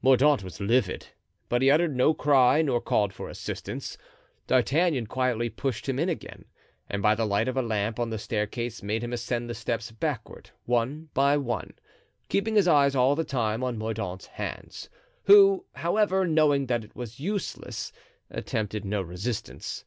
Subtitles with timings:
[0.00, 1.08] Mordaunt was livid,
[1.48, 3.98] but he uttered no cry nor called for assistance.
[4.46, 6.44] D'Artagnan quietly pushed him in again,
[6.88, 9.90] and by the light of a lamp on the staircase made him ascend the steps
[9.90, 11.74] backward one by one,
[12.28, 14.88] keeping his eyes all the time on Mordaunt's hands,
[15.24, 17.90] who, however, knowing that it was useless,
[18.30, 19.84] attempted no resistance.